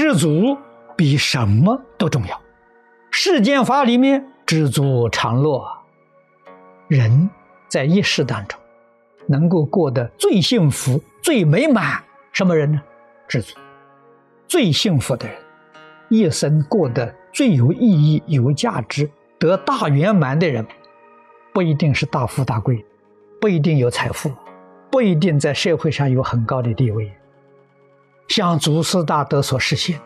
[0.00, 0.56] 知足
[0.96, 2.40] 比什么都重要。
[3.10, 5.60] 世间法里面，知足常乐。
[6.86, 7.28] 人
[7.66, 8.60] 在一世当中，
[9.26, 12.00] 能够过得最幸福、最美满，
[12.30, 12.80] 什么人呢？
[13.26, 13.56] 知足。
[14.46, 15.36] 最幸福的人，
[16.10, 20.64] 一生过得最有意义、有价值、得大圆满的人，
[21.52, 22.86] 不一定是大富大贵，
[23.40, 24.30] 不一定有财富，
[24.92, 27.12] 不一定在社会上有很高的地位。
[28.28, 30.00] 像祖师大德所实现，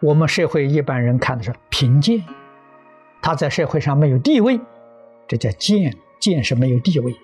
[0.00, 2.24] 我们社会一般人看的是贫贱，
[3.22, 4.58] 他在社会上没有地位，
[5.28, 5.96] 这叫贱。
[6.18, 7.14] 贱是没有地位，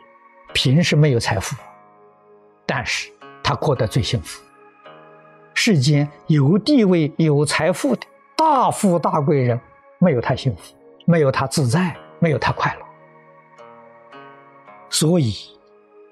[0.53, 1.57] 贫是没有财富，
[2.67, 3.11] 但是
[3.43, 4.41] 他过得最幸福。
[5.55, 9.59] 世间有地位、有财富的大富大贵人，
[9.99, 10.75] 没有他幸福，
[11.07, 12.81] 没有他自在，没有他快乐。
[14.91, 15.35] 所以，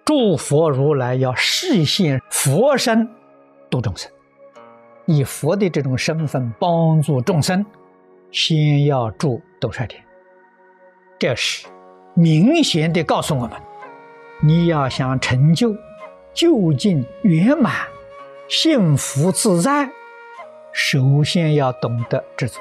[0.04, 3.06] 诸佛如来要示现佛身
[3.70, 4.10] 度众生，
[5.06, 7.64] 以佛的这种身份帮助众生，
[8.30, 10.04] 先要住斗率天。
[11.18, 11.66] 这是
[12.14, 13.52] 明显的告诉我们：
[14.40, 15.74] 你要想成就
[16.34, 17.72] 究竟圆满。
[18.48, 19.88] 幸福自在，
[20.72, 22.60] 首先要懂得知足。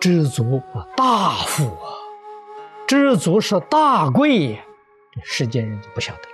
[0.00, 0.62] 知足
[0.96, 1.90] 大富啊，
[2.86, 4.60] 知足是大贵，
[5.12, 6.29] 这世间人就不晓得。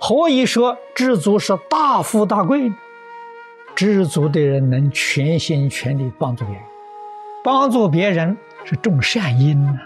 [0.00, 2.76] 何以说知足是大富大贵呢？
[3.74, 6.62] 知足的人能全心全力帮助别人，
[7.44, 9.78] 帮助别人是种善因呐。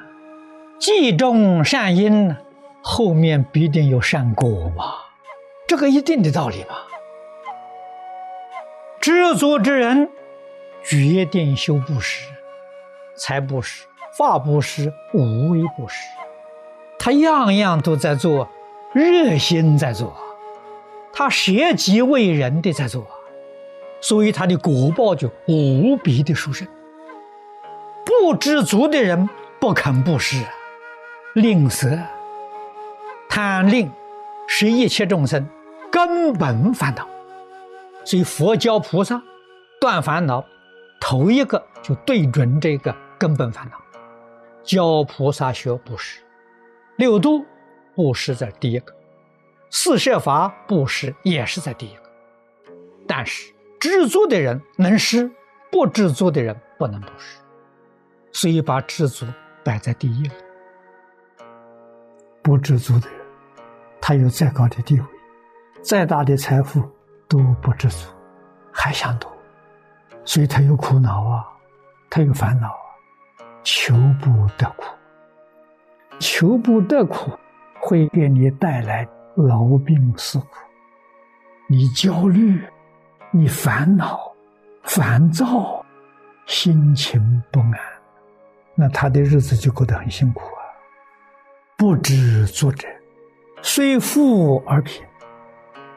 [0.78, 2.36] 既种善因呢，
[2.82, 4.94] 后面必定有善果嘛，
[5.66, 6.76] 这个一定的道理嘛。
[9.00, 10.10] 知足之人，
[10.84, 12.28] 决定修布施，
[13.16, 13.86] 财布施、
[14.16, 15.96] 法布施、无为布施，
[16.98, 18.48] 他样样都在做，
[18.92, 20.14] 热心在做，
[21.12, 23.06] 他舍己为人的在做，
[24.00, 26.68] 所以他的果报就无比的殊胜。
[28.04, 30.44] 不知足的人不肯布施，
[31.34, 31.98] 吝啬、
[33.28, 33.90] 贪吝，
[34.46, 35.46] 是一切众生
[35.90, 37.08] 根本烦恼。
[38.04, 39.22] 所以佛教菩萨
[39.80, 40.44] 断烦恼，
[41.00, 43.78] 头一个就对准这个根本烦恼，
[44.64, 46.20] 教菩萨学布施，
[46.96, 47.44] 六度
[47.94, 48.94] 布施在第一个，
[49.70, 52.02] 四摄法布施也是在第一个。
[53.06, 55.30] 但是知足的人能施，
[55.70, 57.38] 不知足的人不能布施，
[58.32, 59.26] 所以把知足
[59.64, 60.34] 摆在第一了。
[62.42, 63.20] 不知足的人，
[64.00, 65.06] 他有再高的地位，
[65.82, 66.82] 再大的财富。
[67.28, 68.08] 都不知足，
[68.70, 69.32] 还想多，
[70.22, 71.48] 所以他有苦恼啊，
[72.10, 72.84] 他有烦恼啊，
[73.64, 74.84] 求不得苦，
[76.18, 77.30] 求不得苦
[77.84, 80.46] 会给你带来劳病死苦，
[81.66, 82.62] 你焦虑，
[83.32, 84.32] 你烦恼，
[84.84, 85.84] 烦躁，
[86.46, 87.72] 心情不安，
[88.76, 90.62] 那他的日子就过得很辛苦啊。
[91.76, 92.86] 不知足者，
[93.62, 95.04] 虽富而贫，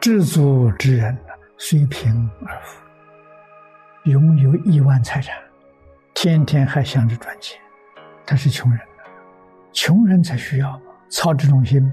[0.01, 1.22] 知足之人呢。
[1.57, 2.81] 虽贫而富，
[4.09, 5.38] 拥有亿万财产，
[6.16, 7.62] 天天还想着赚钱，
[8.25, 9.03] 他是穷人呢。
[9.72, 11.92] 穷人才需要嘛，操这种心。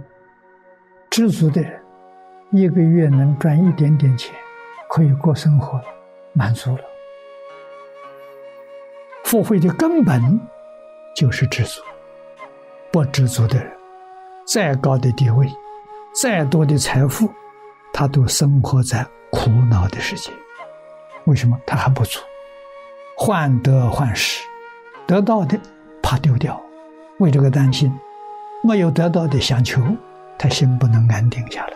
[1.11, 1.81] 知足的人，
[2.51, 4.35] 一个月能赚一点点钱，
[4.89, 5.85] 可以过生活了，
[6.33, 6.83] 满足了。
[9.25, 10.41] 富贵的根本
[11.15, 11.81] 就是知足。
[12.91, 13.73] 不知足的人，
[14.47, 15.49] 再高的地位，
[16.21, 17.31] 再多的财富，
[17.93, 19.07] 他都生活在。
[19.35, 20.31] 苦恼的世界，
[21.25, 22.21] 为什么他还不足？
[23.17, 24.47] 患得患失，
[25.07, 25.59] 得到的
[26.03, 26.63] 怕丢掉，
[27.19, 27.91] 为这个担心；
[28.63, 29.83] 没有得到的想求，
[30.39, 31.75] 他心不能安定下来。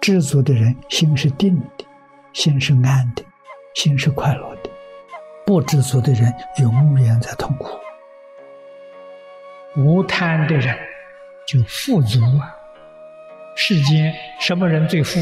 [0.00, 1.84] 知足的人心是定的，
[2.32, 3.22] 心是安的，
[3.74, 4.70] 心是快乐的；
[5.46, 7.78] 不知足的人永远在痛苦。
[9.76, 10.76] 无贪的人
[11.46, 12.52] 就富足啊！
[13.54, 15.18] 世间什么人最富？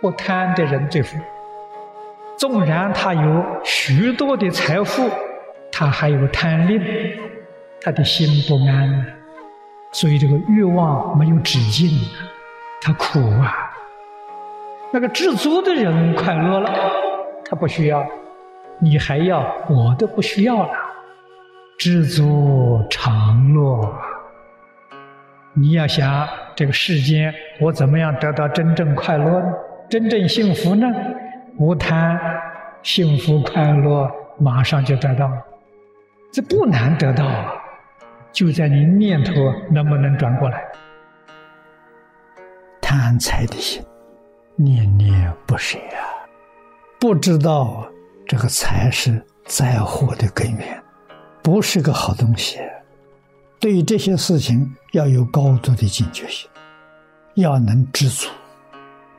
[0.00, 1.18] 不贪的人最富，
[2.38, 5.10] 纵然他有许多的财富，
[5.72, 6.80] 他还有贪吝，
[7.80, 9.17] 他的心不安，
[9.92, 11.88] 所以这个欲望没有止境，
[12.80, 13.54] 他苦啊。
[14.92, 16.70] 那个知足的人快乐了，
[17.44, 18.06] 他不需要，
[18.78, 20.70] 你还要，我都不需要了，
[21.78, 23.92] 知足常乐。
[25.54, 29.52] 你要想这个世间，我怎么样得到真正快乐呢？
[29.90, 30.86] 真正幸福呢？
[31.58, 32.18] 无贪，
[32.82, 34.08] 幸福快乐
[34.38, 35.34] 马上就得到了，
[36.32, 37.54] 这不难得到啊！
[38.38, 39.32] 就在你念头
[39.68, 40.62] 能不能转过来？
[42.80, 43.84] 贪财的心，
[44.54, 46.22] 念念不舍啊！
[47.00, 47.84] 不知道
[48.28, 50.80] 这个财是灾祸的根源，
[51.42, 52.60] 不是个好东西。
[53.58, 56.48] 对于这些事情要有高度的警觉性，
[57.34, 58.28] 要能知足，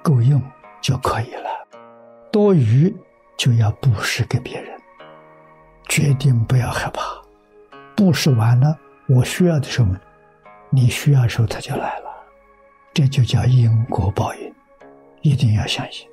[0.01, 0.41] 够用
[0.79, 1.49] 就可以了。
[2.31, 2.95] 多余
[3.35, 4.79] 就要布施给别人。
[5.89, 7.01] 决定不要害怕，
[7.97, 8.73] 布施完了，
[9.09, 9.87] 我需要的时候，
[10.69, 12.05] 你需要的时候他就来了，
[12.93, 14.53] 这就叫因果报应，
[15.21, 16.07] 一定要相信。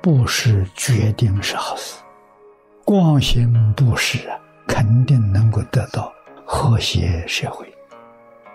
[0.00, 2.00] 布施决定是好事，
[2.84, 4.38] 光行布施啊，
[4.68, 6.12] 肯定能够得到
[6.46, 7.66] 和谐社会。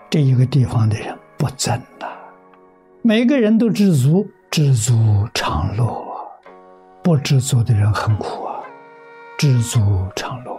[0.08, 2.08] 这一个地方的人不争了，
[3.02, 6.02] 每个人都知足，知足常乐，
[7.02, 8.54] 不知足的人很苦啊。
[9.36, 10.58] 知足常乐，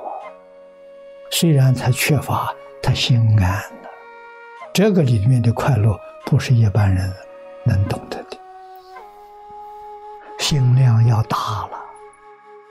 [1.40, 2.54] 虽然他缺乏，
[2.84, 3.90] 他心安了。
[4.74, 7.10] 这个里面的快乐，不是一般人
[7.64, 8.38] 能懂得的。
[10.38, 11.38] 心量要大
[11.68, 11.80] 了，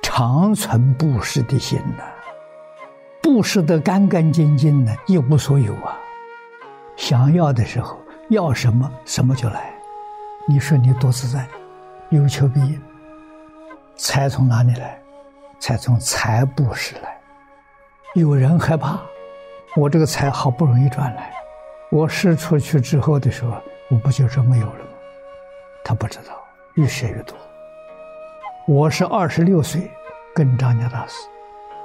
[0.02, 2.04] 常存布施的心呐，
[3.22, 5.96] 布施的干干净净的，一无所有啊。
[6.94, 7.98] 想要的时候，
[8.28, 9.72] 要什么什么就来。
[10.46, 11.48] 你说你多自在，
[12.10, 12.78] 有求必应。
[13.96, 15.00] 财从哪里来？
[15.58, 17.17] 才从财布施来，
[18.18, 18.98] 有人害怕，
[19.76, 21.32] 我这个财好不容易赚来，
[21.88, 23.54] 我施出去之后的时候，
[23.88, 24.90] 我不就是没有了吗？
[25.84, 26.34] 他不知道，
[26.74, 27.36] 越学越多。
[28.66, 29.88] 我是二十六岁
[30.34, 31.14] 跟张家大师，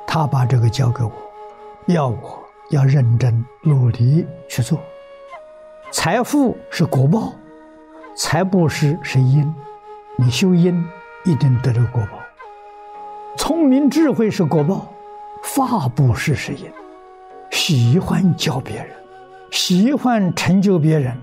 [0.07, 1.11] 他把这个交给我，
[1.85, 4.79] 要我要认真努力去做。
[5.91, 7.31] 财富是果报，
[8.17, 9.53] 财布施是因，
[10.17, 10.83] 你修因
[11.25, 12.17] 一定得到果报。
[13.37, 14.91] 聪明智慧是果报，
[15.43, 16.71] 法布施是因。
[17.51, 18.87] 喜欢教别人，
[19.51, 21.15] 喜欢成就别人，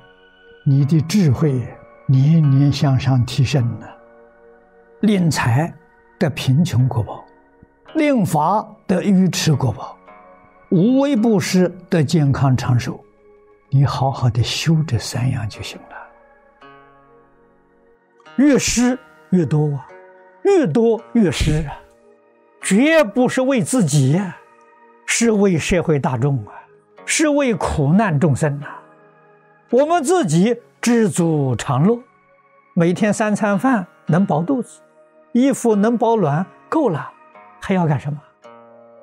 [0.65, 1.67] 你的智慧
[2.07, 3.87] 年年向上提升呢。
[5.01, 5.75] 令财
[6.19, 7.25] 得贫穷果报，
[7.95, 9.97] 令法得愚痴果报，
[10.71, 13.03] 无为布施得健康长寿。
[13.71, 16.67] 你好好的修这三样就行了。
[18.37, 18.99] 越施
[19.31, 19.89] 越多啊，
[20.45, 21.75] 越多越施啊。
[22.71, 24.37] 绝不是为自己呀，
[25.05, 26.53] 是为社会大众啊，
[27.05, 28.67] 是为苦难众生呐。
[29.71, 31.99] 我们自己知足常乐，
[32.75, 34.81] 每天三餐饭能饱肚子，
[35.33, 37.11] 衣服能保暖，够了，
[37.61, 38.21] 还要干什么？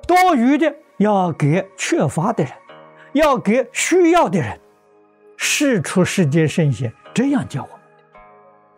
[0.06, 2.52] 多余的要给缺乏的人，
[3.12, 4.58] 要给需要的人。
[5.36, 8.18] 世出世间圣贤这样教我们的，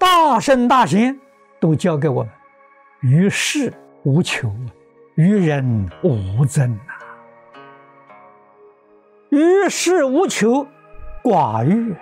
[0.00, 1.16] 大圣大贤
[1.60, 2.32] 都教给我们，
[3.02, 3.72] 于世。
[4.02, 4.50] 无求，
[5.20, 6.94] 于人无争呐。
[9.28, 10.66] 于事无求，
[11.22, 11.94] 寡欲，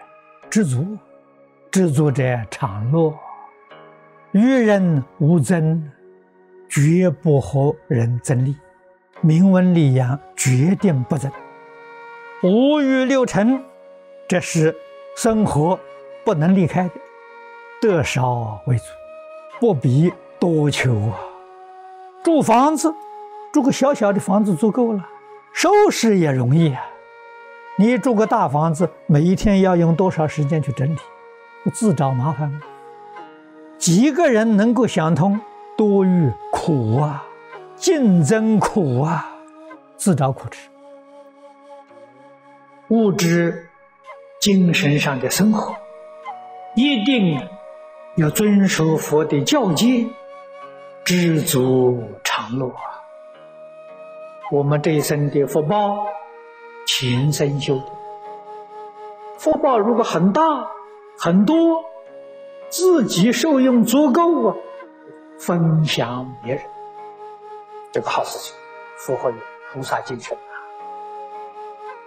[0.48, 0.96] 知足，
[1.68, 3.12] 知足者常乐。
[4.30, 5.90] 于人无争，
[6.68, 8.56] 绝不和人争利，
[9.20, 11.28] 名闻利养，决定不争。
[12.44, 13.60] 五欲六尘，
[14.28, 14.72] 这是
[15.16, 15.76] 生活
[16.24, 16.94] 不能离开的。
[17.80, 18.84] 得少为主，
[19.58, 21.18] 不必多求啊。
[22.22, 22.94] 住房子，
[23.52, 25.09] 住个小小的房子足够了，
[25.52, 26.83] 收拾也容易啊。
[27.78, 30.99] 你住个大房子，每一天要用多少时间去整理，
[31.73, 32.61] 自找麻烦吗？
[33.78, 35.40] 几个人能够想通
[35.76, 37.25] 多欲苦啊，
[37.76, 39.33] 竞争苦啊，
[39.97, 40.69] 自找苦吃。
[42.88, 43.69] 物质、
[44.40, 45.76] 精神上的生活，
[46.75, 47.40] 一定
[48.17, 50.07] 要遵守佛的教诫。
[51.05, 52.98] 知足常乐啊！
[54.50, 56.07] 我们这一生的福报，
[56.87, 57.85] 前生修的
[59.37, 60.71] 福报，如果很大
[61.19, 61.85] 很多，
[62.71, 64.57] 自己受用足够啊，
[65.38, 66.62] 分享别人，
[67.93, 68.57] 这个好事情，
[68.97, 69.31] 符合
[69.71, 70.57] 菩萨精神啊。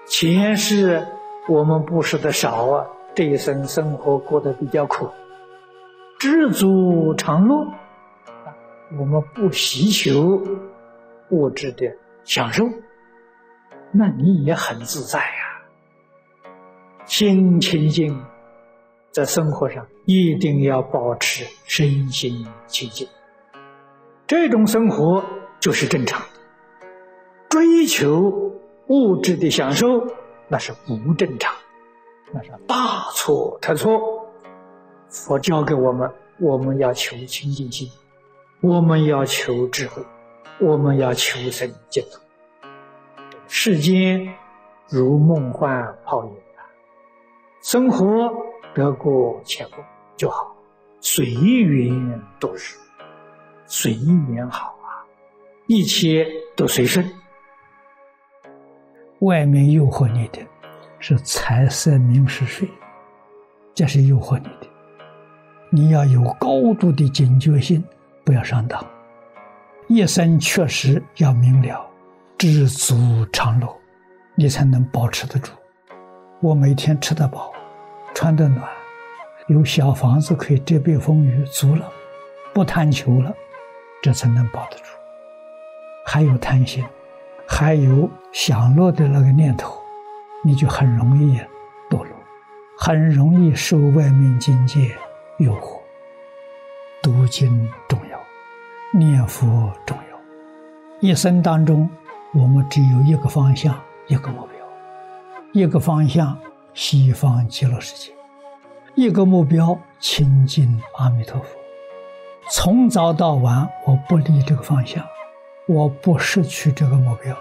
[0.07, 1.05] 前世
[1.47, 5.09] 我们布施的少啊，这一生生活过得比较苦，
[6.17, 7.67] 知足常乐。
[8.97, 10.41] 我们不祈求
[11.29, 12.65] 物质的享受，
[13.91, 15.61] 那你也很自在呀。
[17.05, 18.23] 心清净，
[19.11, 23.07] 在生活上一定要保持身心清净，
[24.25, 25.23] 这种生活
[25.59, 26.27] 就是正常的。
[27.49, 28.31] 追求
[28.87, 29.85] 物质的享受，
[30.47, 31.53] 那是不正常，
[32.31, 33.99] 那是大错特错。
[35.09, 36.09] 佛教给我们，
[36.39, 37.89] 我们要求清净心。
[38.61, 40.01] 我们要求智慧，
[40.61, 42.19] 我们要求生净土。
[43.47, 44.31] 世间
[44.87, 46.61] 如梦幻泡影啊，
[47.63, 48.31] 生活
[48.75, 49.83] 得过且过
[50.15, 50.55] 就好，
[50.99, 52.77] 随缘度日。
[53.65, 53.93] 随
[54.29, 55.01] 缘好啊，
[55.65, 57.09] 一切都随顺。
[59.19, 60.45] 外面诱惑你的，
[60.99, 62.69] 是财色名食睡，
[63.73, 64.67] 这是诱惑你的。
[65.71, 67.83] 你要有高度的警觉性，
[68.23, 68.85] 不要上当。
[69.93, 71.85] 一生确实要明了，
[72.37, 73.67] 知足常乐，
[74.35, 75.51] 你才能保持得住。
[76.39, 77.51] 我每天吃得饱，
[78.15, 78.65] 穿得暖，
[79.49, 81.91] 有小房子可以遮蔽风雨，足了，
[82.53, 83.35] 不贪求了，
[84.01, 84.83] 这才能保得住。
[86.05, 86.85] 还有贪心，
[87.45, 89.77] 还有享乐的那个念头，
[90.41, 91.37] 你就很容易
[91.89, 92.07] 堕落，
[92.77, 94.89] 很容易受外面境界
[95.39, 95.81] 诱惑。
[97.03, 97.69] 读经，
[98.93, 100.19] 念佛重要，
[100.99, 101.89] 一生当中，
[102.33, 103.73] 我们只有一个方向，
[104.07, 104.51] 一个目标。
[105.53, 106.37] 一个方向，
[106.73, 108.11] 西方极乐世界；
[108.95, 111.47] 一个目标，亲近阿弥陀佛。
[112.49, 115.01] 从早到晚，我不离这个方向，
[115.67, 117.33] 我不失去这个目标，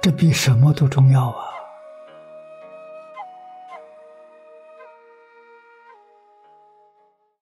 [0.00, 1.49] 这比什么都重要啊！